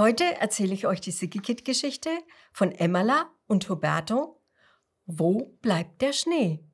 Heute 0.00 0.24
erzähle 0.40 0.72
ich 0.72 0.86
euch 0.86 1.02
die 1.02 1.10
Sigikit-Geschichte 1.10 2.08
von 2.54 2.72
Emmala 2.72 3.30
und 3.46 3.68
Huberto. 3.68 4.42
Wo 5.04 5.58
bleibt 5.60 6.00
der 6.00 6.14
Schnee? 6.14 6.64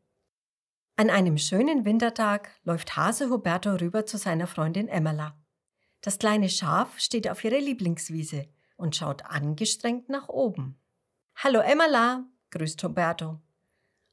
An 0.94 1.10
einem 1.10 1.36
schönen 1.36 1.84
Wintertag 1.84 2.52
läuft 2.62 2.96
Hase 2.96 3.28
Huberto 3.28 3.74
rüber 3.80 4.06
zu 4.06 4.16
seiner 4.16 4.46
Freundin 4.46 4.86
Emmala. 4.86 5.36
Das 6.02 6.20
kleine 6.20 6.48
Schaf 6.48 7.00
steht 7.00 7.28
auf 7.28 7.42
ihrer 7.42 7.58
Lieblingswiese 7.58 8.46
und 8.76 8.94
schaut 8.94 9.24
angestrengt 9.24 10.08
nach 10.08 10.28
oben. 10.28 10.80
Hallo 11.34 11.58
Emmala, 11.58 12.26
grüßt 12.52 12.80
Huberto. 12.84 13.40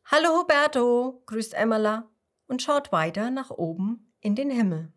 Hallo 0.06 0.40
Huberto, 0.40 1.22
grüßt 1.28 1.54
Emmala 1.54 2.10
und 2.48 2.64
schaut 2.64 2.92
weiter 2.92 3.30
nach 3.30 3.52
oben 3.52 4.12
in 4.22 4.34
den 4.34 4.50
Himmel. 4.50 4.92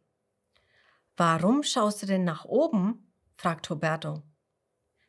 Warum 1.19 1.63
schaust 1.63 2.03
du 2.03 2.07
denn 2.07 2.25
nach 2.25 2.47
oben? 2.47 3.06
Fragt 3.37 3.69
Huberto. 3.71 4.23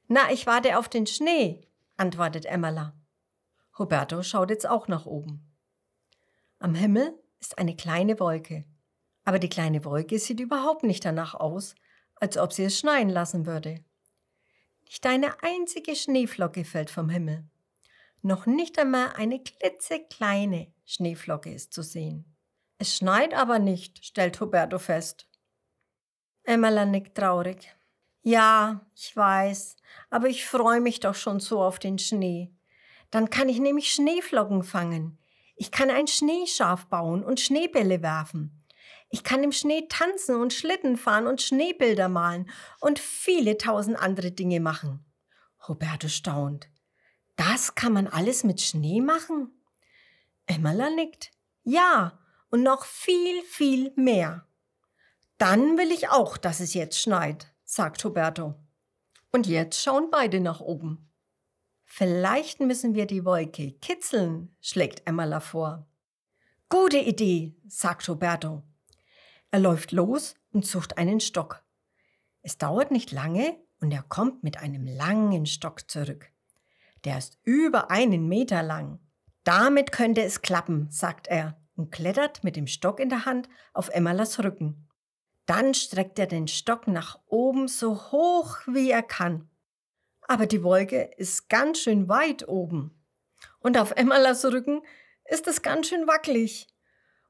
Na, 0.07 0.31
ich 0.31 0.45
warte 0.45 0.77
auf 0.77 0.89
den 0.89 1.07
Schnee, 1.07 1.67
antwortet 1.97 2.45
Emmala. 2.45 2.93
Huberto 3.77 4.23
schaut 4.23 4.49
jetzt 4.49 4.67
auch 4.67 4.87
nach 4.87 5.05
oben. 5.05 5.53
Am 6.59 6.75
Himmel 6.75 7.13
ist 7.39 7.57
eine 7.57 7.75
kleine 7.75 8.19
Wolke, 8.19 8.65
aber 9.25 9.39
die 9.39 9.49
kleine 9.49 9.83
Wolke 9.85 10.17
sieht 10.19 10.39
überhaupt 10.39 10.83
nicht 10.83 11.05
danach 11.05 11.35
aus, 11.35 11.75
als 12.15 12.37
ob 12.37 12.53
sie 12.53 12.63
es 12.63 12.79
schneien 12.79 13.09
lassen 13.09 13.45
würde. 13.45 13.83
Nicht 14.85 15.05
eine 15.05 15.43
einzige 15.43 15.95
Schneeflocke 15.95 16.63
fällt 16.63 16.89
vom 16.89 17.09
Himmel. 17.09 17.47
Noch 18.21 18.45
nicht 18.45 18.79
einmal 18.79 19.13
eine 19.13 19.41
klitzekleine 19.43 20.73
Schneeflocke 20.85 21.53
ist 21.53 21.73
zu 21.73 21.83
sehen. 21.83 22.35
Es 22.79 22.95
schneit 22.95 23.33
aber 23.33 23.59
nicht, 23.59 24.05
stellt 24.05 24.39
Huberto 24.39 24.79
fest. 24.79 25.29
Emmerla 26.43 26.85
nickt 26.85 27.17
traurig. 27.17 27.76
Ja, 28.21 28.85
ich 28.95 29.15
weiß, 29.15 29.75
aber 30.09 30.27
ich 30.27 30.45
freue 30.45 30.81
mich 30.81 30.99
doch 30.99 31.15
schon 31.15 31.39
so 31.39 31.61
auf 31.61 31.79
den 31.79 31.97
Schnee. 31.97 32.53
Dann 33.11 33.29
kann 33.29 33.49
ich 33.49 33.59
nämlich 33.59 33.93
Schneeflocken 33.93 34.63
fangen. 34.63 35.17
Ich 35.55 35.71
kann 35.71 35.89
ein 35.89 36.07
Schneeschaf 36.07 36.87
bauen 36.87 37.23
und 37.23 37.39
Schneebälle 37.39 38.01
werfen. 38.01 38.65
Ich 39.09 39.23
kann 39.23 39.43
im 39.43 39.51
Schnee 39.51 39.87
tanzen 39.87 40.35
und 40.35 40.53
Schlitten 40.53 40.97
fahren 40.97 41.27
und 41.27 41.41
Schneebilder 41.41 42.09
malen 42.09 42.49
und 42.81 42.99
viele 42.99 43.57
tausend 43.57 43.97
andere 43.97 44.31
Dinge 44.31 44.59
machen. 44.59 45.05
Roberto 45.67 46.07
staunt. 46.09 46.69
Das 47.35 47.75
kann 47.75 47.93
man 47.93 48.07
alles 48.07 48.43
mit 48.43 48.61
Schnee 48.61 48.99
machen? 48.99 49.51
Emmerla 50.45 50.89
nickt. 50.89 51.31
Ja, 51.63 52.19
und 52.49 52.63
noch 52.63 52.85
viel, 52.85 53.43
viel 53.43 53.91
mehr. 53.95 54.47
Dann 55.37 55.77
will 55.77 55.91
ich 55.91 56.09
auch, 56.09 56.37
dass 56.37 56.59
es 56.59 56.73
jetzt 56.73 56.99
schneit, 56.99 57.53
sagt 57.69 58.03
Roberto. 58.05 58.55
Und 59.31 59.45
jetzt 59.45 59.81
schauen 59.81 60.09
beide 60.09 60.39
nach 60.39 60.61
oben. 60.61 61.11
Vielleicht 61.83 62.61
müssen 62.61 62.95
wir 62.95 63.05
die 63.05 63.25
Wolke 63.25 63.73
kitzeln, 63.73 64.55
schlägt 64.61 65.05
Emmerla 65.05 65.41
vor. 65.41 65.85
Gute 66.69 66.97
Idee, 66.97 67.55
sagt 67.67 68.07
Roberto. 68.07 68.63
Er 69.51 69.59
läuft 69.59 69.91
los 69.91 70.35
und 70.51 70.65
sucht 70.65 70.97
einen 70.97 71.19
Stock. 71.19 71.61
Es 72.41 72.57
dauert 72.57 72.91
nicht 72.91 73.11
lange 73.11 73.57
und 73.81 73.91
er 73.91 74.03
kommt 74.03 74.43
mit 74.43 74.57
einem 74.57 74.87
langen 74.87 75.45
Stock 75.45 75.89
zurück. 75.89 76.31
Der 77.03 77.17
ist 77.17 77.37
über 77.43 77.91
einen 77.91 78.29
Meter 78.29 78.63
lang. 78.63 78.99
Damit 79.43 79.91
könnte 79.91 80.23
es 80.23 80.41
klappen, 80.41 80.89
sagt 80.89 81.27
er 81.27 81.59
und 81.75 81.91
klettert 81.91 82.45
mit 82.45 82.55
dem 82.55 82.67
Stock 82.67 83.01
in 83.01 83.09
der 83.09 83.25
Hand 83.25 83.49
auf 83.73 83.89
Emmerlas 83.89 84.41
Rücken. 84.41 84.86
Dann 85.47 85.73
streckt 85.73 86.19
er 86.19 86.27
den 86.27 86.47
Stock 86.47 86.87
nach 86.87 87.19
oben 87.25 87.67
so 87.67 88.11
hoch 88.11 88.57
wie 88.67 88.91
er 88.91 89.01
kann. 89.01 89.49
Aber 90.27 90.45
die 90.45 90.61
Wolke 90.61 91.09
ist 91.17 91.49
ganz 91.49 91.79
schön 91.79 92.09
weit 92.09 92.47
oben. 92.47 92.93
Und 93.59 93.77
auf 93.77 93.91
Emmerlas 93.91 94.43
Rücken 94.45 94.81
ist 95.25 95.47
es 95.47 95.61
ganz 95.61 95.87
schön 95.87 96.05
wackelig. 96.05 96.67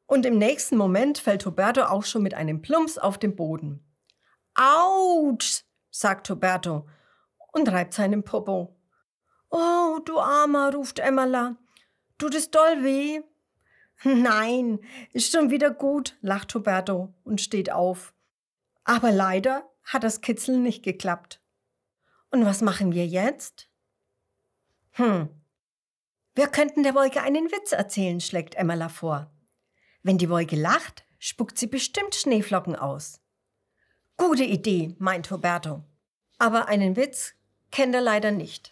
Und 0.08 0.26
im 0.26 0.38
nächsten 0.38 0.78
Moment 0.78 1.20
fällt 1.20 1.46
Roberto 1.46 1.84
auch 1.84 2.04
schon 2.04 2.24
mit 2.24 2.34
einem 2.34 2.62
Plumps 2.62 2.98
auf 2.98 3.20
den 3.20 3.36
Boden. 3.36 3.86
Autsch, 4.56 5.64
sagt 5.92 6.30
Roberto 6.32 6.88
und 7.54 7.70
reibt 7.72 7.94
seinen 7.94 8.24
Popo. 8.24 8.76
Oh, 9.52 10.00
du 10.04 10.20
Armer, 10.20 10.74
ruft 10.74 10.98
Emmala. 11.00 11.58
Tut 12.18 12.34
es 12.34 12.50
doll 12.50 12.84
weh? 12.84 13.22
Nein, 14.04 14.80
ist 15.14 15.32
schon 15.32 15.50
wieder 15.50 15.72
gut, 15.72 16.18
lacht 16.22 16.54
Roberto 16.56 17.14
und 17.24 17.42
steht 17.42 17.72
auf. 17.72 18.14
Aber 18.88 19.12
leider 19.12 19.70
hat 19.84 20.06
das 20.06 20.22
Kitzeln 20.22 20.64
nicht 20.64 20.82
geklappt. 20.82 21.42
Und 22.32 22.46
was 22.46 22.62
machen 22.62 22.94
wir 22.94 23.06
jetzt? 23.06 23.68
Hm. 24.92 25.28
Wir 26.36 26.48
könnten 26.48 26.84
der 26.84 26.96
Wolke 26.96 27.22
einen 27.22 27.52
Witz 27.52 27.74
erzählen, 27.74 28.22
schlägt 28.22 28.56
Emmala 28.56 28.88
vor. 28.88 29.30
Wenn 30.04 30.18
die 30.18 30.30
Wolke 30.30 30.56
lacht, 30.56 31.04
spuckt 31.20 31.58
sie 31.58 31.68
bestimmt 31.68 32.16
Schneeflocken 32.16 32.78
aus. 32.78 33.20
Gute 34.16 34.46
Idee, 34.46 34.96
meint 35.00 35.30
Roberto. 35.32 35.84
Aber 36.38 36.70
einen 36.70 36.96
Witz 36.96 37.34
kennt 37.72 37.94
er 37.94 38.02
leider 38.02 38.32
nicht. 38.32 38.72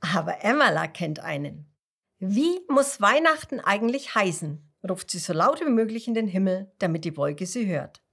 Aber 0.00 0.42
Emmala 0.42 0.86
kennt 0.86 1.20
einen. 1.20 1.70
Wie 2.18 2.60
muss 2.70 3.02
Weihnachten 3.02 3.60
eigentlich 3.60 4.14
heißen? 4.14 4.72
ruft 4.88 5.10
sie 5.10 5.18
so 5.18 5.34
laut 5.34 5.60
wie 5.60 5.70
möglich 5.70 6.08
in 6.08 6.14
den 6.14 6.28
Himmel, 6.28 6.72
damit 6.78 7.04
die 7.04 7.16
Wolke 7.18 7.44
sie 7.44 7.66
hört. 7.66 8.03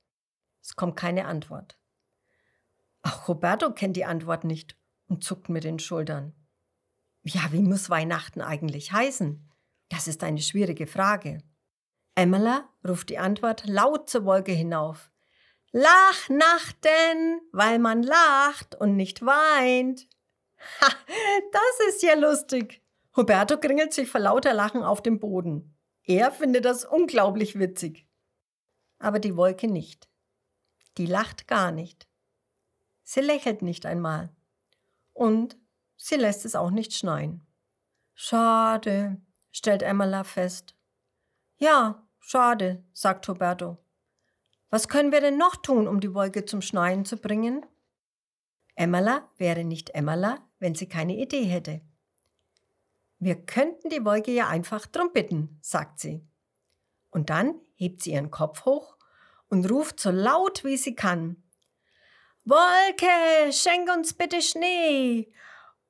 Es 0.61 0.75
kommt 0.75 0.95
keine 0.95 1.25
Antwort. 1.25 1.77
Auch 3.01 3.27
Roberto 3.27 3.71
kennt 3.73 3.97
die 3.97 4.05
Antwort 4.05 4.43
nicht 4.43 4.77
und 5.07 5.23
zuckt 5.23 5.49
mit 5.49 5.63
den 5.63 5.79
Schultern. 5.79 6.35
Ja, 7.23 7.51
wie 7.51 7.61
muss 7.61 7.89
Weihnachten 7.89 8.41
eigentlich 8.41 8.91
heißen? 8.91 9.49
Das 9.89 10.07
ist 10.07 10.23
eine 10.23 10.41
schwierige 10.41 10.87
Frage. 10.87 11.43
Emmela 12.15 12.69
ruft 12.87 13.09
die 13.09 13.17
Antwort 13.17 13.65
laut 13.65 14.09
zur 14.09 14.25
Wolke 14.25 14.51
hinauf. 14.51 15.11
Lachnachten, 15.71 17.41
weil 17.51 17.79
man 17.79 18.03
lacht 18.03 18.75
und 18.75 18.95
nicht 18.95 19.25
weint. 19.25 20.07
Ha, 20.81 20.87
das 21.51 21.87
ist 21.87 22.03
ja 22.03 22.15
lustig. 22.15 22.83
Huberto 23.15 23.57
kringelt 23.57 23.93
sich 23.93 24.09
vor 24.09 24.21
lauter 24.21 24.53
Lachen 24.53 24.83
auf 24.83 25.01
dem 25.01 25.19
Boden. 25.19 25.77
Er 26.03 26.31
findet 26.31 26.65
das 26.65 26.85
unglaublich 26.85 27.57
witzig. 27.57 28.07
Aber 28.99 29.19
die 29.19 29.35
Wolke 29.35 29.67
nicht. 29.67 30.10
Die 30.97 31.05
lacht 31.05 31.47
gar 31.47 31.71
nicht. 31.71 32.07
Sie 33.03 33.21
lächelt 33.21 33.61
nicht 33.61 33.85
einmal. 33.85 34.29
Und 35.13 35.57
sie 35.97 36.15
lässt 36.15 36.45
es 36.45 36.55
auch 36.55 36.71
nicht 36.71 36.93
schneien. 36.93 37.45
Schade, 38.13 39.21
stellt 39.51 39.83
Emmerla 39.83 40.23
fest. 40.23 40.75
Ja, 41.57 42.07
schade, 42.19 42.83
sagt 42.93 43.27
Huberto. 43.27 43.77
Was 44.69 44.87
können 44.87 45.11
wir 45.11 45.21
denn 45.21 45.37
noch 45.37 45.57
tun, 45.57 45.87
um 45.87 45.99
die 45.99 46.13
Wolke 46.13 46.45
zum 46.45 46.61
Schneien 46.61 47.03
zu 47.03 47.17
bringen? 47.17 47.65
Emmerla 48.75 49.29
wäre 49.37 49.63
nicht 49.65 49.89
Emmerla, 49.91 50.39
wenn 50.59 50.75
sie 50.75 50.87
keine 50.87 51.17
Idee 51.17 51.43
hätte. 51.43 51.81
Wir 53.19 53.35
könnten 53.35 53.89
die 53.89 54.05
Wolke 54.05 54.31
ja 54.31 54.47
einfach 54.47 54.85
drum 54.87 55.11
bitten, 55.13 55.59
sagt 55.61 55.99
sie. 55.99 56.25
Und 57.11 57.29
dann 57.29 57.59
hebt 57.75 58.01
sie 58.01 58.13
ihren 58.13 58.31
Kopf 58.31 58.65
hoch 58.65 58.97
und 59.51 59.69
ruft 59.69 59.99
so 59.99 60.09
laut 60.09 60.63
wie 60.63 60.77
sie 60.77 60.95
kann. 60.95 61.43
Wolke, 62.43 63.51
schenk 63.51 63.93
uns 63.93 64.13
bitte 64.13 64.41
Schnee 64.41 65.31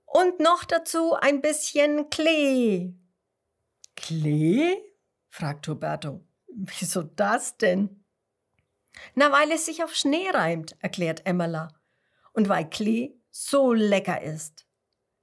und 0.05 0.39
noch 0.41 0.65
dazu 0.65 1.13
ein 1.13 1.41
bisschen 1.41 2.09
Klee. 2.09 2.93
Klee? 3.95 4.75
fragt 5.29 5.69
Roberto. 5.69 6.25
Wieso 6.47 7.03
das 7.03 7.55
denn? 7.55 8.03
Na, 9.15 9.31
weil 9.31 9.51
es 9.51 9.65
sich 9.65 9.83
auf 9.83 9.95
Schnee 9.95 10.29
reimt, 10.29 10.75
erklärt 10.79 11.25
Emmerla. 11.25 11.69
Und 12.33 12.49
weil 12.49 12.69
Klee 12.69 13.15
so 13.29 13.71
lecker 13.71 14.21
ist. 14.21 14.65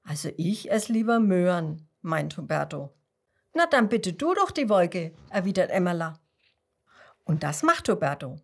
Also 0.05 0.31
ich 0.39 0.71
esse 0.71 0.93
lieber 0.93 1.21
Möhren, 1.21 1.91
meint 2.01 2.39
Roberto. 2.39 2.95
Na 3.53 3.67
dann 3.67 3.91
bitte 3.91 4.15
du 4.15 4.33
doch 4.33 4.51
die 4.51 4.71
Wolke, 4.71 5.13
erwidert 5.29 5.71
Emmerla. 5.71 6.19
Und 7.29 7.43
das 7.43 7.63
macht 7.63 7.91
Roberto. 7.91 8.41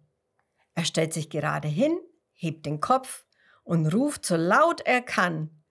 Er 0.75 0.85
stellt 0.85 1.15
sich 1.15 1.31
gerade 1.31 1.69
hin, 1.69 1.99
hebt 2.35 2.67
den 2.67 2.81
Kopf 2.81 3.25
und 3.63 3.87
ruft 3.87 4.27
so 4.27 4.37
laut 4.37 4.83
er 4.83 5.01
kann. 5.01 5.65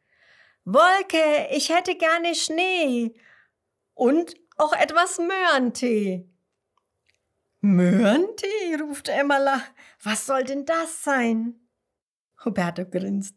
Wolke, 0.66 1.48
ich 1.52 1.70
hätte 1.70 1.96
gerne 1.96 2.34
Schnee 2.34 3.14
und 3.94 4.34
auch 4.58 4.74
etwas 4.74 5.20
Möhrentee. 5.20 6.28
Möhrentee, 7.62 8.76
ruft 8.82 9.10
Emmerla. 9.10 9.62
Was 10.02 10.26
soll 10.26 10.44
denn 10.44 10.66
das 10.66 11.04
sein? 11.04 11.70
Huberto 12.44 12.84
grinst. 12.84 13.36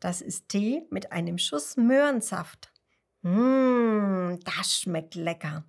Das 0.00 0.22
ist 0.22 0.48
Tee 0.48 0.86
mit 0.88 1.12
einem 1.12 1.36
Schuss 1.36 1.76
Möhrensaft. 1.76 2.72
Mmm, 3.20 4.40
das 4.44 4.80
schmeckt 4.80 5.14
lecker. 5.14 5.66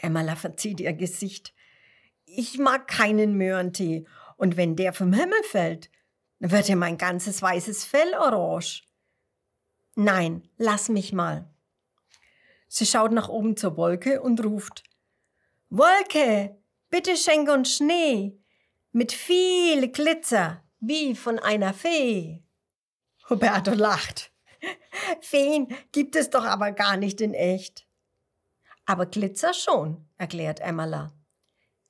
Emmerla 0.00 0.34
verzieht 0.34 0.80
ihr 0.80 0.92
Gesicht. 0.92 1.54
Ich 2.26 2.58
mag 2.58 2.86
keinen 2.88 3.36
Möhrentee. 3.36 4.04
Und 4.36 4.56
wenn 4.56 4.76
der 4.76 4.92
vom 4.92 5.12
Himmel 5.12 5.42
fällt, 5.44 5.90
Dann 6.38 6.50
wird 6.50 6.68
ja 6.68 6.76
mein 6.76 6.98
ganzes 6.98 7.40
weißes 7.40 7.84
Fell 7.84 8.14
orange. 8.14 8.82
Nein, 9.94 10.46
lass 10.58 10.90
mich 10.90 11.12
mal. 11.12 11.48
Sie 12.68 12.84
schaut 12.84 13.12
nach 13.12 13.28
oben 13.28 13.56
zur 13.56 13.76
Wolke 13.78 14.20
und 14.20 14.44
ruft, 14.44 14.82
Wolke, 15.70 16.58
bitte 16.90 17.16
schenk 17.16 17.48
uns 17.48 17.76
Schnee 17.76 18.38
mit 18.92 19.12
viel 19.12 19.88
Glitzer, 19.88 20.62
wie 20.80 21.14
von 21.14 21.38
einer 21.38 21.72
Fee. 21.72 22.42
Huberto 23.28 23.72
lacht. 23.72 24.30
Feen 25.20 25.68
gibt 25.92 26.16
es 26.16 26.30
doch 26.30 26.44
aber 26.44 26.72
gar 26.72 26.96
nicht 26.96 27.20
in 27.20 27.34
echt. 27.34 27.86
Aber 28.84 29.06
Glitzer 29.06 29.52
schon, 29.54 30.08
erklärt 30.16 30.60
Emmerla. 30.60 31.12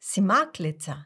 Sie 0.08 0.20
mag 0.20 0.52
Glitzer. 0.52 1.04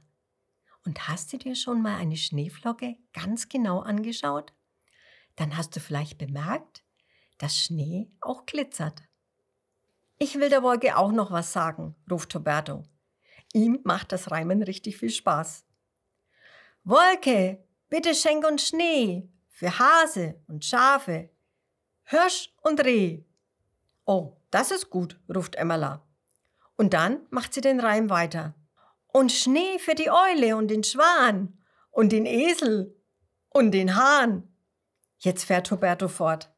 Und 0.84 1.08
hast 1.08 1.32
du 1.32 1.38
dir 1.38 1.54
schon 1.54 1.80
mal 1.80 1.96
eine 1.96 2.18
Schneeflocke 2.18 2.98
ganz 3.14 3.48
genau 3.48 3.80
angeschaut? 3.80 4.52
Dann 5.36 5.56
hast 5.56 5.74
du 5.74 5.80
vielleicht 5.80 6.18
bemerkt, 6.18 6.84
dass 7.38 7.56
Schnee 7.56 8.12
auch 8.20 8.44
glitzert. 8.44 9.02
Ich 10.18 10.38
will 10.38 10.50
der 10.50 10.62
Wolke 10.62 10.98
auch 10.98 11.12
noch 11.12 11.30
was 11.30 11.50
sagen, 11.50 11.96
ruft 12.10 12.34
Roberto. 12.34 12.84
Ihm 13.54 13.80
macht 13.84 14.12
das 14.12 14.30
Reimen 14.30 14.62
richtig 14.62 14.98
viel 14.98 15.10
Spaß. 15.10 15.64
Wolke, 16.84 17.64
bitte 17.88 18.14
schenk 18.14 18.46
uns 18.46 18.68
Schnee 18.68 19.30
für 19.48 19.78
Hase 19.78 20.42
und 20.46 20.62
Schafe, 20.62 21.30
Hirsch 22.04 22.52
und 22.60 22.84
Reh. 22.84 23.24
Oh, 24.04 24.36
das 24.50 24.70
ist 24.70 24.90
gut, 24.90 25.18
ruft 25.34 25.56
Emmerla. 25.56 26.06
Und 26.76 26.92
dann 26.92 27.26
macht 27.30 27.54
sie 27.54 27.62
den 27.62 27.80
Reim 27.80 28.10
weiter. 28.10 28.54
Und 29.12 29.32
Schnee 29.32 29.78
für 29.78 29.94
die 29.94 30.10
Eule 30.10 30.56
und 30.56 30.68
den 30.68 30.84
Schwan 30.84 31.58
und 31.90 32.12
den 32.12 32.26
Esel 32.26 32.96
und 33.48 33.72
den 33.72 33.96
Hahn. 33.96 34.54
Jetzt 35.18 35.44
fährt 35.44 35.70
Roberto 35.70 36.08
fort. 36.08 36.50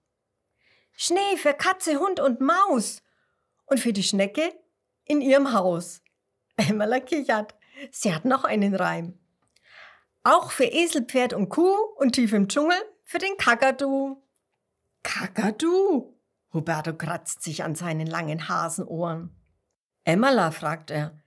Schnee 0.96 1.36
für 1.36 1.54
Katze, 1.54 1.98
Hund 1.98 2.20
und 2.20 2.40
Maus 2.40 3.02
und 3.66 3.80
für 3.80 3.92
die 3.92 4.02
Schnecke 4.02 4.52
in 5.04 5.20
ihrem 5.20 5.52
Haus. 5.52 6.02
Emmerla 6.56 7.00
kichert. 7.00 7.54
Sie 7.90 8.14
hat 8.14 8.24
noch 8.24 8.44
einen 8.44 8.74
Reim. 8.74 9.18
Auch 10.22 10.52
für 10.52 10.64
Esel, 10.64 11.02
Pferd 11.02 11.32
und 11.32 11.48
Kuh 11.48 11.74
und 11.96 12.12
tief 12.12 12.32
im 12.32 12.48
Dschungel 12.48 12.76
für 13.02 13.18
den 13.18 13.36
Kakadu. 13.36 14.22
Kakadu? 15.02 16.14
Huberto 16.52 16.94
kratzt 16.94 17.42
sich 17.42 17.64
an 17.64 17.74
seinen 17.74 18.06
langen 18.06 18.48
Hasenohren. 18.48 19.34
Emmerla, 20.04 20.50
fragt 20.50 20.90
er, 20.90 21.21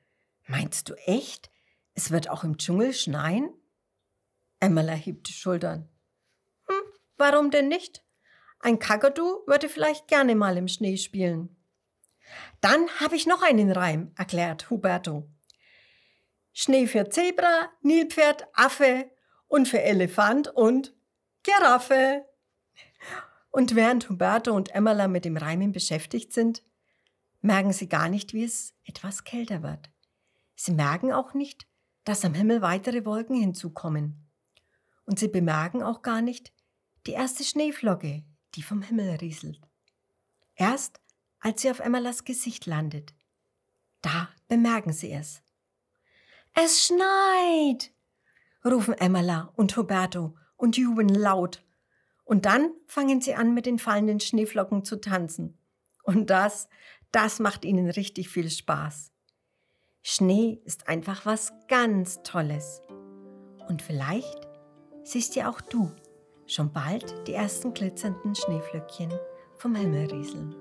meinst 0.45 0.89
du 0.89 0.93
echt, 1.05 1.51
es 1.93 2.11
wird 2.11 2.29
auch 2.29 2.43
im 2.43 2.57
Dschungel 2.57 2.93
schneien? 2.93 3.49
Emmerla 4.59 4.93
hebt 4.93 5.27
die 5.27 5.33
Schultern. 5.33 5.89
Hm, 6.67 6.81
warum 7.17 7.51
denn 7.51 7.67
nicht? 7.67 8.03
Ein 8.59 8.79
Kakadu 8.79 9.43
würde 9.45 9.69
vielleicht 9.69 10.07
gerne 10.07 10.35
mal 10.35 10.57
im 10.57 10.67
Schnee 10.67 10.97
spielen. 10.97 11.55
Dann 12.61 12.89
habe 12.99 13.15
ich 13.15 13.27
noch 13.27 13.43
einen 13.43 13.71
Reim, 13.71 14.11
erklärt 14.17 14.69
Huberto. 14.69 15.29
Schnee 16.51 16.87
für 16.87 17.09
Zebra, 17.09 17.69
Nilpferd, 17.81 18.47
Affe 18.53 19.11
und 19.47 19.67
für 19.67 19.81
Elefant 19.81 20.47
und 20.47 20.95
Giraffe. 21.43 22.25
Und 23.51 23.75
während 23.75 24.09
Huberto 24.09 24.53
und 24.53 24.73
Emmerla 24.73 25.07
mit 25.07 25.25
dem 25.25 25.37
Reimen 25.37 25.71
beschäftigt 25.71 26.33
sind, 26.33 26.63
merken 27.41 27.73
sie 27.73 27.87
gar 27.87 28.09
nicht, 28.09 28.33
wie 28.33 28.45
es 28.45 28.73
etwas 28.85 29.23
kälter 29.23 29.61
wird. 29.61 29.91
Sie 30.55 30.71
merken 30.71 31.11
auch 31.11 31.33
nicht, 31.33 31.67
dass 32.03 32.25
am 32.25 32.33
Himmel 32.33 32.61
weitere 32.61 33.05
Wolken 33.05 33.35
hinzukommen. 33.35 34.29
Und 35.05 35.19
sie 35.19 35.27
bemerken 35.27 35.83
auch 35.83 36.01
gar 36.01 36.21
nicht 36.21 36.53
die 37.05 37.11
erste 37.11 37.43
Schneeflocke, 37.43 38.23
die 38.55 38.63
vom 38.63 38.81
Himmel 38.81 39.15
rieselt. 39.17 39.59
Erst 40.55 40.99
als 41.45 41.61
sie 41.61 41.69
auf 41.69 41.79
Emmerlas 41.79 42.23
Gesicht 42.23 42.65
landet. 42.65 43.13
Da 44.01 44.29
bemerken 44.47 44.93
sie 44.93 45.11
es. 45.11 45.43
Es 46.55 46.85
schneit, 46.85 47.91
rufen 48.65 48.95
Emmerla 48.95 49.53
und 49.55 49.77
Huberto 49.77 50.35
und 50.55 50.75
jubeln 50.75 51.09
laut. 51.09 51.63
Und 52.23 52.45
dann 52.45 52.71
fangen 52.87 53.21
sie 53.21 53.35
an, 53.35 53.53
mit 53.53 53.67
den 53.67 53.77
fallenden 53.77 54.19
Schneeflocken 54.19 54.83
zu 54.83 54.99
tanzen. 54.99 55.59
Und 56.01 56.31
das, 56.31 56.67
das 57.11 57.39
macht 57.39 57.63
ihnen 57.63 57.91
richtig 57.91 58.29
viel 58.29 58.49
Spaß. 58.49 59.11
Schnee 60.07 60.59
ist 60.65 60.87
einfach 60.87 61.25
was 61.25 61.51
ganz 61.67 62.21
Tolles. 62.21 62.83
Und 63.67 63.81
vielleicht 63.81 64.47
siehst 65.03 65.35
ja 65.35 65.49
auch 65.49 65.61
du 65.61 65.91
schon 66.45 66.71
bald 66.71 67.27
die 67.27 67.33
ersten 67.33 67.73
glitzernden 67.73 68.35
Schneeflöckchen 68.35 69.11
vom 69.55 69.73
Himmel 69.73 70.05
rieseln. 70.11 70.53